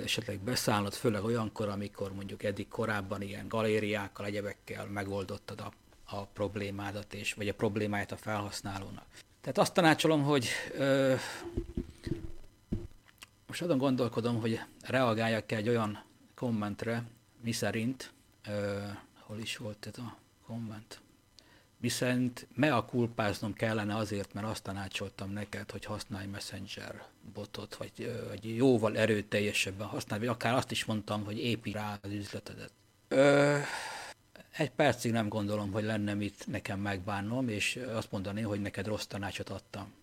esetleg 0.04 0.40
beszállnod, 0.40 0.94
főleg 0.94 1.24
olyankor, 1.24 1.70
amikor 1.70 2.14
mondjuk 2.14 2.44
eddig 2.44 2.68
korábban 2.68 3.22
ilyen 3.22 3.48
galériákkal, 3.48 4.26
egyebekkel 4.26 4.86
megoldottad 4.86 5.60
a, 5.60 5.72
a 6.16 6.26
problémádat, 6.26 7.14
és, 7.14 7.34
vagy 7.34 7.48
a 7.48 7.54
problémáját 7.54 8.12
a 8.12 8.18
felhasználónak. 8.18 9.06
Tehát 9.42 9.58
azt 9.58 9.74
tanácsolom, 9.74 10.24
hogy 10.24 10.48
ö, 10.78 11.14
most 13.48 13.62
azon 13.62 13.78
gondolkodom, 13.78 14.42
hogy 14.42 14.60
reagáljak 14.82 15.52
egy 15.52 15.70
olyan 15.70 16.04
kommentre, 16.36 17.04
mi 17.42 17.52
szerint, 17.52 18.12
ö, 18.48 18.78
hol 19.20 19.40
is 19.40 19.58
volt 19.58 19.86
ez 19.86 19.98
a 19.98 20.18
komment, 20.48 21.00
mi 21.86 21.92
szerint 21.92 22.48
me 22.54 22.76
a 22.76 22.86
kulpáznom 22.86 23.54
kellene 23.54 23.96
azért, 23.96 24.34
mert 24.34 24.48
azt 24.48 24.64
tanácsoltam 24.64 25.32
neked, 25.32 25.72
hogy 25.72 25.86
használj 25.86 26.26
Messenger 26.26 27.04
botot, 27.34 27.76
vagy, 27.76 28.22
vagy 28.28 28.56
jóval 28.56 28.98
erőteljesebben 28.98 29.88
használj, 29.88 30.20
vagy 30.20 30.30
akár 30.30 30.54
azt 30.54 30.72
is 30.72 30.86
mondtam, 30.86 31.24
hogy 31.24 31.38
építs 31.40 31.74
rá 31.74 32.00
az 32.02 32.12
üzletedet. 32.12 32.72
Ö, 33.08 33.58
egy 34.52 34.72
percig 34.72 35.12
nem 35.12 35.28
gondolom, 35.28 35.72
hogy 35.72 35.84
lenne 35.84 36.14
mit 36.14 36.48
nekem 36.48 36.80
megbánnom, 36.80 37.50
és 37.50 37.80
azt 37.94 38.12
mondani, 38.12 38.42
hogy 38.42 38.62
neked 38.62 38.88
rossz 38.88 39.06
tanácsot 39.06 39.50
adtam. 39.50 39.94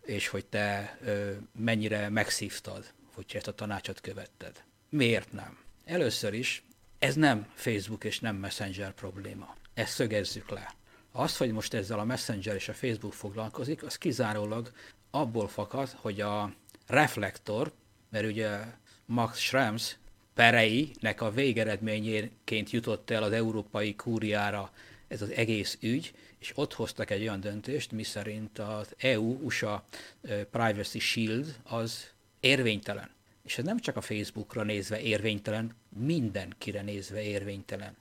És 0.00 0.28
hogy 0.28 0.44
te 0.46 0.98
ö, 1.04 1.32
mennyire 1.52 2.08
megszívtad, 2.08 2.92
hogyha 3.14 3.38
ezt 3.38 3.48
a 3.48 3.54
tanácsot 3.54 4.00
követted. 4.00 4.62
Miért 4.88 5.32
nem? 5.32 5.58
Először 5.84 6.34
is, 6.34 6.62
ez 6.98 7.14
nem 7.14 7.52
Facebook 7.54 8.04
és 8.04 8.20
nem 8.20 8.36
Messenger 8.36 8.92
probléma. 8.92 9.56
Ezt 9.78 9.92
szögezzük 9.92 10.50
le. 10.50 10.74
Az, 11.12 11.36
hogy 11.36 11.52
most 11.52 11.74
ezzel 11.74 11.98
a 11.98 12.04
Messenger 12.04 12.54
és 12.54 12.68
a 12.68 12.74
Facebook 12.74 13.12
foglalkozik, 13.12 13.82
az 13.82 13.98
kizárólag 13.98 14.72
abból 15.10 15.48
fakad, 15.48 15.88
hogy 15.88 16.20
a 16.20 16.52
reflektor, 16.86 17.72
mert 18.10 18.26
ugye 18.26 18.58
Max 19.06 19.38
Schrems 19.38 19.96
pereinek 20.34 21.20
a 21.20 21.30
végeredményéként 21.30 22.70
jutott 22.70 23.10
el 23.10 23.22
az 23.22 23.32
európai 23.32 23.94
kúriára 23.94 24.70
ez 25.08 25.22
az 25.22 25.30
egész 25.30 25.78
ügy, 25.80 26.14
és 26.38 26.52
ott 26.54 26.74
hoztak 26.74 27.10
egy 27.10 27.22
olyan 27.22 27.40
döntést, 27.40 27.92
miszerint 27.92 28.58
az 28.58 28.94
EU-USA 28.98 29.84
Privacy 30.50 30.98
Shield 30.98 31.60
az 31.62 32.10
érvénytelen. 32.40 33.10
És 33.42 33.58
ez 33.58 33.64
nem 33.64 33.78
csak 33.78 33.96
a 33.96 34.00
Facebookra 34.00 34.62
nézve 34.62 35.00
érvénytelen, 35.00 35.74
mindenkire 35.98 36.82
nézve 36.82 37.22
érvénytelen. 37.22 37.96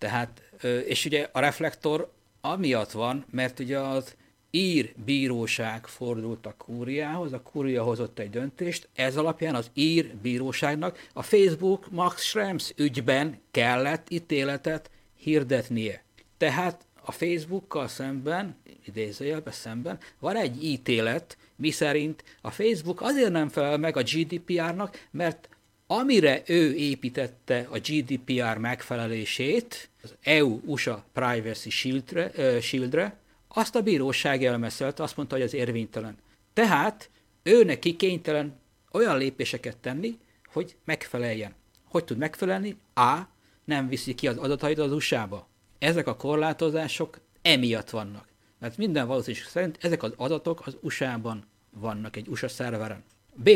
Tehát, 0.00 0.42
és 0.86 1.04
ugye 1.04 1.28
a 1.32 1.40
reflektor 1.40 2.12
amiatt 2.40 2.90
van, 2.90 3.24
mert 3.30 3.58
ugye 3.58 3.78
az 3.78 4.14
ír 4.50 4.92
bíróság 5.04 5.86
fordult 5.86 6.46
a 6.46 6.54
kúriához, 6.56 7.32
a 7.32 7.42
kúria 7.42 7.82
hozott 7.82 8.18
egy 8.18 8.30
döntést, 8.30 8.88
ez 8.94 9.16
alapján 9.16 9.54
az 9.54 9.70
ír 9.74 10.14
bíróságnak 10.22 11.08
a 11.12 11.22
Facebook 11.22 11.90
Max 11.90 12.22
Schrems 12.22 12.72
ügyben 12.76 13.40
kellett 13.50 14.10
ítéletet 14.10 14.90
hirdetnie. 15.16 16.04
Tehát 16.36 16.86
a 17.02 17.12
Facebookkal 17.12 17.88
szemben, 17.88 18.56
idézőjelben 18.84 19.52
szemben, 19.52 19.98
van 20.18 20.36
egy 20.36 20.64
ítélet, 20.64 21.36
miszerint 21.56 22.24
a 22.40 22.50
Facebook 22.50 23.00
azért 23.00 23.32
nem 23.32 23.48
felel 23.48 23.78
meg 23.78 23.96
a 23.96 24.02
GDPR-nak, 24.02 25.06
mert 25.10 25.48
amire 25.92 26.42
ő 26.46 26.74
építette 26.74 27.66
a 27.70 27.78
GDPR 27.78 28.56
megfelelését, 28.58 29.90
az 30.02 30.14
EU-USA 30.22 31.04
Privacy 31.12 31.70
Shieldre, 31.70 32.30
uh, 32.36 32.58
Shieldre, 32.58 33.16
azt 33.48 33.74
a 33.74 33.82
bíróság 33.82 34.44
elmeszelte, 34.44 35.02
azt 35.02 35.16
mondta, 35.16 35.34
hogy 35.34 35.44
az 35.44 35.54
érvénytelen. 35.54 36.16
Tehát 36.52 37.10
ő 37.42 37.64
neki 37.64 37.96
kénytelen 37.96 38.60
olyan 38.92 39.18
lépéseket 39.18 39.76
tenni, 39.76 40.18
hogy 40.52 40.76
megfeleljen. 40.84 41.54
Hogy 41.84 42.04
tud 42.04 42.18
megfelelni? 42.18 42.76
A. 42.94 43.18
Nem 43.64 43.88
viszi 43.88 44.14
ki 44.14 44.28
az 44.28 44.36
adatait 44.36 44.78
az 44.78 44.92
USA-ba. 44.92 45.48
Ezek 45.78 46.06
a 46.06 46.16
korlátozások 46.16 47.20
emiatt 47.42 47.90
vannak. 47.90 48.26
Mert 48.58 48.76
minden 48.76 49.06
valószínűség 49.06 49.46
szerint 49.46 49.78
ezek 49.80 50.02
az 50.02 50.12
adatok 50.16 50.66
az 50.66 50.76
USA-ban 50.80 51.44
vannak, 51.70 52.16
egy 52.16 52.28
USA 52.28 52.48
szerveren. 52.48 53.04
B. 53.34 53.50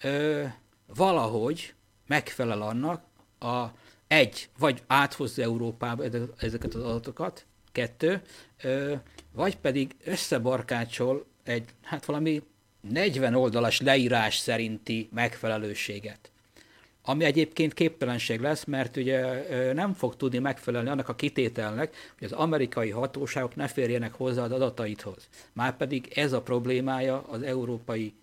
Ö, 0.00 0.44
valahogy 0.94 1.74
megfelel 2.06 2.62
annak 2.62 3.02
a 3.38 3.66
egy, 4.06 4.48
vagy 4.58 4.82
áthozza 4.86 5.42
Európába 5.42 6.04
ezeket 6.36 6.74
az 6.74 6.82
adatokat, 6.82 7.46
kettő, 7.72 8.22
vagy 9.32 9.56
pedig 9.56 9.94
összebarkácsol 10.04 11.24
egy, 11.44 11.64
hát 11.82 12.04
valami 12.04 12.42
40 12.80 13.34
oldalas 13.34 13.80
leírás 13.80 14.36
szerinti 14.36 15.08
megfelelőséget. 15.12 16.30
Ami 17.04 17.24
egyébként 17.24 17.74
képtelenség 17.74 18.40
lesz, 18.40 18.64
mert 18.64 18.96
ugye 18.96 19.72
nem 19.72 19.92
fog 19.94 20.16
tudni 20.16 20.38
megfelelni 20.38 20.88
annak 20.88 21.08
a 21.08 21.14
kitételnek, 21.14 21.94
hogy 22.18 22.26
az 22.26 22.38
amerikai 22.38 22.90
hatóságok 22.90 23.54
ne 23.56 23.68
férjenek 23.68 24.14
hozzá 24.14 24.42
az 24.42 24.52
adataidhoz. 24.52 25.28
Márpedig 25.52 26.12
ez 26.14 26.32
a 26.32 26.42
problémája 26.42 27.22
az 27.22 27.42
európai 27.42 28.14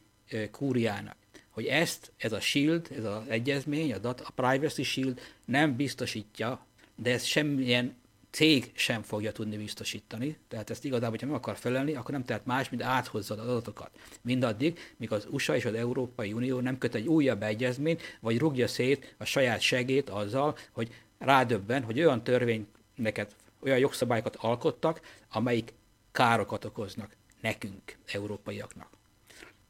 kúriának 0.51 1.15
hogy 1.59 1.67
ezt, 1.67 2.11
ez 2.17 2.31
a 2.31 2.39
shield, 2.39 2.87
ez 2.97 3.03
az 3.03 3.21
egyezmény, 3.27 3.93
a, 3.93 3.97
data, 3.97 4.23
a 4.27 4.31
privacy 4.41 4.83
shield 4.83 5.19
nem 5.45 5.75
biztosítja, 5.75 6.65
de 6.95 7.11
ez 7.11 7.23
semmilyen 7.23 7.95
cég 8.29 8.71
sem 8.75 9.01
fogja 9.01 9.31
tudni 9.31 9.57
biztosítani, 9.57 10.37
tehát 10.47 10.69
ezt 10.69 10.85
igazából, 10.85 11.09
hogyha 11.09 11.27
meg 11.27 11.35
akar 11.35 11.55
felelni, 11.57 11.93
akkor 11.93 12.11
nem 12.11 12.23
tehet 12.23 12.45
más, 12.45 12.69
mint 12.69 12.83
áthozza 12.83 13.33
az 13.33 13.39
adatokat. 13.39 13.89
Mindaddig, 14.21 14.79
míg 14.97 15.11
az 15.11 15.27
USA 15.29 15.55
és 15.55 15.65
az 15.65 15.73
Európai 15.73 16.33
Unió 16.33 16.59
nem 16.59 16.77
köt 16.77 16.95
egy 16.95 17.07
újabb 17.07 17.43
egyezményt, 17.43 18.01
vagy 18.19 18.37
rúgja 18.37 18.67
szét 18.67 19.15
a 19.17 19.25
saját 19.25 19.61
segét 19.61 20.09
azzal, 20.09 20.57
hogy 20.71 20.93
rádöbben, 21.17 21.83
hogy 21.83 21.99
olyan 21.99 22.23
törvényeket, 22.23 23.35
olyan 23.59 23.77
jogszabályokat 23.77 24.35
alkottak, 24.35 25.01
amelyik 25.29 25.73
károkat 26.11 26.65
okoznak 26.65 27.15
nekünk, 27.41 27.97
európaiaknak. 28.05 28.89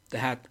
Tehát 0.09 0.49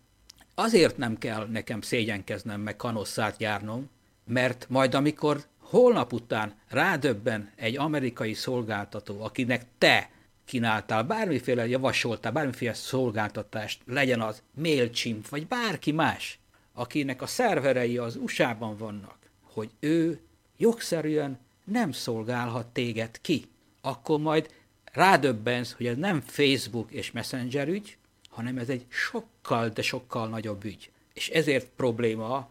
azért 0.59 0.97
nem 0.97 1.19
kell 1.19 1.47
nekem 1.47 1.81
szégyenkeznem, 1.81 2.61
meg 2.61 2.77
kanosszát 2.77 3.41
járnom, 3.41 3.91
mert 4.25 4.67
majd 4.69 4.95
amikor 4.95 5.45
holnap 5.59 6.13
után 6.13 6.55
rádöbben 6.69 7.51
egy 7.57 7.77
amerikai 7.77 8.35
szolgáltató, 8.35 9.23
akinek 9.23 9.65
te 9.79 10.11
kínáltál, 10.45 11.03
bármiféle 11.03 11.69
javasoltál, 11.69 12.33
bármiféle 12.33 12.75
szolgáltatást, 12.75 13.81
legyen 13.87 14.21
az 14.21 14.43
MailChimp, 14.55 15.29
vagy 15.29 15.47
bárki 15.47 15.93
más, 15.93 16.39
akinek 16.73 17.23
a 17.23 17.27
szerverei 17.27 17.99
az 17.99 18.17
USA-ban 18.17 18.77
vannak, 18.77 19.19
hogy 19.43 19.71
ő 19.81 20.21
jogszerűen 20.57 21.39
nem 21.65 21.93
szolgálhat 21.93 22.67
téged 22.67 23.21
ki, 23.21 23.45
akkor 23.81 24.19
majd 24.21 24.49
rádöbbensz, 24.93 25.73
hogy 25.73 25.87
ez 25.87 25.97
nem 25.97 26.21
Facebook 26.21 26.91
és 26.91 27.13
Messenger 27.13 27.69
ügy, 27.69 27.99
hanem 28.39 28.59
ez 28.59 28.69
egy 28.69 28.87
sokkal, 28.89 29.69
de 29.69 29.83
sokkal 29.83 30.29
nagyobb 30.29 30.65
ügy. 30.65 30.91
És 31.15 31.29
ezért 31.29 31.71
probléma 31.77 32.51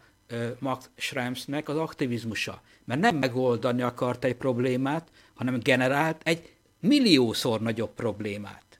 Max 0.60 0.89
Schremsnek 0.95 1.69
az 1.69 1.78
aktivizmusa. 1.78 2.62
Mert 2.86 3.00
nem 3.00 3.15
megoldani 3.15 3.82
akart 3.82 4.23
egy 4.23 4.36
problémát, 4.36 5.12
hanem 5.34 5.60
generált 5.60 6.21
egy 6.23 6.56
milliószor 6.80 7.62
nagyobb 7.62 7.93
problémát. 7.93 8.80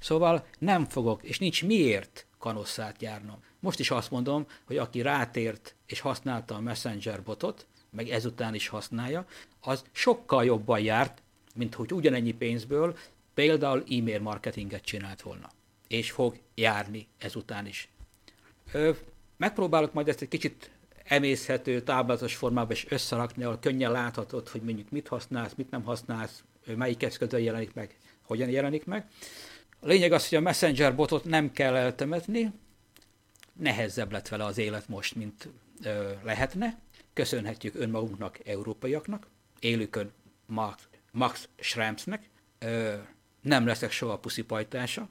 Szóval 0.00 0.46
nem 0.58 0.84
fogok, 0.84 1.22
és 1.22 1.38
nincs 1.38 1.64
miért 1.64 2.26
kanosszát 2.38 3.02
járnom. 3.02 3.36
Most 3.60 3.78
is 3.78 3.90
azt 3.90 4.10
mondom, 4.10 4.46
hogy 4.64 4.76
aki 4.76 5.02
rátért 5.02 5.74
és 5.86 6.00
használta 6.00 6.54
a 6.54 6.60
Messenger 6.60 7.22
botot, 7.22 7.66
meg 7.90 8.08
ezután 8.08 8.54
is 8.54 8.68
használja, 8.68 9.26
az 9.60 9.84
sokkal 9.92 10.44
jobban 10.44 10.80
járt, 10.80 11.22
mint 11.54 11.74
hogy 11.74 11.92
ugyanennyi 11.92 12.32
pénzből 12.32 12.96
például 13.34 13.84
e-mail 13.90 14.20
marketinget 14.20 14.84
csinált 14.84 15.22
volna. 15.22 15.50
És 15.94 16.10
fog 16.10 16.38
járni 16.54 17.06
ezután 17.18 17.66
is. 17.66 17.88
Ö, 18.72 18.90
megpróbálok 19.36 19.92
majd 19.92 20.08
ezt 20.08 20.20
egy 20.22 20.28
kicsit 20.28 20.70
emészhető, 21.04 21.80
táblázatos 21.80 22.34
formában 22.34 22.72
is 22.72 22.86
összerakni, 22.88 23.44
ahol 23.44 23.58
könnyen 23.58 23.90
láthatod, 23.90 24.48
hogy 24.48 24.62
mondjuk 24.62 24.90
mit 24.90 25.08
használsz, 25.08 25.54
mit 25.56 25.70
nem 25.70 25.82
használsz, 25.82 26.44
melyik 26.76 27.02
eszközön 27.02 27.40
jelenik 27.40 27.74
meg, 27.74 27.96
hogyan 28.22 28.48
jelenik 28.48 28.84
meg. 28.84 29.06
A 29.80 29.86
lényeg 29.86 30.12
az, 30.12 30.28
hogy 30.28 30.38
a 30.38 30.40
Messenger 30.40 30.94
botot 30.94 31.24
nem 31.24 31.52
kell 31.52 31.76
eltemetni, 31.76 32.52
nehezebb 33.52 34.12
lett 34.12 34.28
vele 34.28 34.44
az 34.44 34.58
élet 34.58 34.88
most, 34.88 35.14
mint 35.14 35.48
ö, 35.82 36.12
lehetne. 36.22 36.78
Köszönhetjük 37.12 37.74
önmagunknak, 37.74 38.38
európaiaknak, 38.46 39.26
élükön 39.60 40.12
Max, 40.46 40.88
Max 41.12 41.48
Schremsnek. 41.56 42.30
Ö, 42.58 42.94
nem 43.40 43.66
leszek 43.66 43.90
soha 43.90 44.18
puszipajtása, 44.18 45.08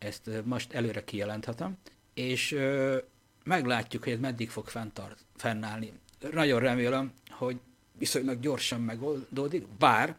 ezt 0.00 0.30
most 0.44 0.72
előre 0.72 1.04
kijelenthetem, 1.04 1.78
és 2.14 2.56
meglátjuk, 3.44 4.04
hogy 4.04 4.12
ez 4.12 4.18
meddig 4.18 4.50
fog 4.50 4.68
fenntart, 4.68 5.24
fennállni. 5.36 5.92
Nagyon 6.32 6.60
remélem, 6.60 7.12
hogy 7.30 7.60
viszonylag 7.98 8.40
gyorsan 8.40 8.80
megoldódik, 8.80 9.66
bár 9.68 10.16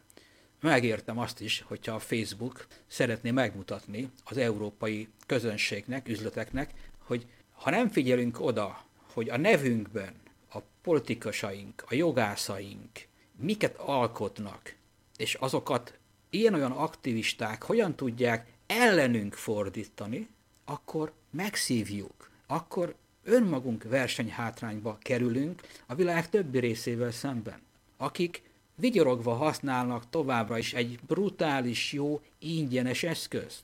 megértem 0.60 1.18
azt 1.18 1.42
is, 1.42 1.64
hogyha 1.68 1.96
a 1.96 2.00
Facebook 2.00 2.68
szeretné 2.88 3.32
megmutatni 3.32 4.10
az 4.24 4.38
európai 4.38 5.08
közönségnek, 5.26 6.08
üzleteknek, 6.08 6.74
hogy 6.98 7.28
ha 7.52 7.70
nem 7.70 7.90
figyelünk 7.90 8.40
oda, 8.40 8.86
hogy 9.14 9.30
a 9.30 9.38
nevünkben 9.38 10.14
a 10.54 10.58
politikusaink, 10.82 11.84
a 11.88 11.94
jogászaink 11.94 12.90
miket 13.36 13.76
alkotnak, 13.76 14.76
és 15.18 15.34
azokat 15.34 15.98
ilyen-olyan 16.30 16.72
aktivisták 16.72 17.64
hogyan 17.64 17.96
tudják 17.96 18.51
ellenünk 18.72 19.34
fordítani, 19.34 20.28
akkor 20.66 21.14
megszívjuk, 21.30 22.30
akkor 22.48 22.96
önmagunk 23.24 23.84
versenyhátrányba 23.84 24.98
kerülünk 25.02 25.62
a 25.86 25.96
világ 25.96 26.30
többi 26.30 26.60
részével 26.60 27.12
szemben, 27.12 27.62
akik 27.98 28.44
vigyorogva 28.76 29.34
használnak 29.34 30.10
továbbra 30.10 30.58
is 30.58 30.74
egy 30.74 31.00
brutális, 31.08 31.94
jó, 31.94 32.22
ingyenes 32.40 33.04
eszközt. 33.04 33.64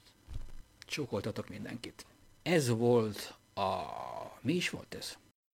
Csókoltatok 0.79 1.49
mindenkit. 1.49 2.05
Ez 2.43 2.69
volt 2.69 3.35
a... 3.53 3.81
Mi 4.41 4.53
is 4.53 4.69
volt 4.69 4.95
ez? 4.95 5.17